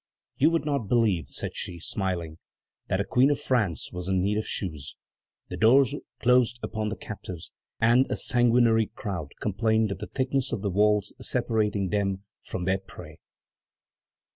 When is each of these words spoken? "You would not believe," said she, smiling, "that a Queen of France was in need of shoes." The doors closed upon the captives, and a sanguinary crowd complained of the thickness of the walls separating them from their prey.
"You 0.35 0.49
would 0.49 0.65
not 0.65 0.87
believe," 0.87 1.27
said 1.27 1.55
she, 1.55 1.77
smiling, 1.79 2.39
"that 2.87 2.99
a 2.99 3.05
Queen 3.05 3.29
of 3.29 3.39
France 3.39 3.91
was 3.93 4.07
in 4.07 4.19
need 4.19 4.39
of 4.39 4.47
shoes." 4.47 4.95
The 5.49 5.57
doors 5.57 5.93
closed 6.19 6.59
upon 6.63 6.89
the 6.89 6.95
captives, 6.95 7.53
and 7.79 8.07
a 8.11 8.17
sanguinary 8.17 8.87
crowd 8.95 9.27
complained 9.39 9.91
of 9.91 9.99
the 9.99 10.07
thickness 10.07 10.51
of 10.51 10.63
the 10.63 10.71
walls 10.71 11.13
separating 11.21 11.89
them 11.89 12.23
from 12.41 12.65
their 12.65 12.79
prey. 12.79 13.19